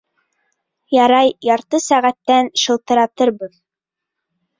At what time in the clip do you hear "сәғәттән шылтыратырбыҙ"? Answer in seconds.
1.87-3.53